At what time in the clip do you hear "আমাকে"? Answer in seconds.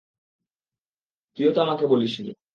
1.61-1.85